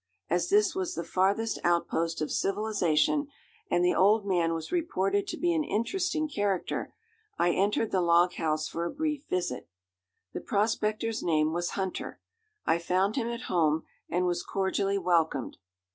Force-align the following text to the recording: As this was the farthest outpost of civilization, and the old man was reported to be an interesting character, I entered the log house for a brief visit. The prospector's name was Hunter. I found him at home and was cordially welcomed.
As 0.31 0.49
this 0.49 0.73
was 0.73 0.95
the 0.95 1.03
farthest 1.03 1.59
outpost 1.63 2.21
of 2.21 2.31
civilization, 2.31 3.27
and 3.69 3.85
the 3.85 3.93
old 3.93 4.25
man 4.25 4.55
was 4.55 4.71
reported 4.71 5.27
to 5.27 5.37
be 5.37 5.53
an 5.53 5.63
interesting 5.63 6.27
character, 6.27 6.91
I 7.37 7.51
entered 7.51 7.91
the 7.91 8.01
log 8.01 8.33
house 8.33 8.67
for 8.67 8.83
a 8.83 8.89
brief 8.91 9.27
visit. 9.29 9.69
The 10.33 10.41
prospector's 10.41 11.21
name 11.21 11.53
was 11.53 11.77
Hunter. 11.77 12.19
I 12.65 12.79
found 12.79 13.15
him 13.15 13.27
at 13.27 13.41
home 13.43 13.83
and 14.09 14.25
was 14.25 14.41
cordially 14.41 14.97
welcomed. 14.97 15.57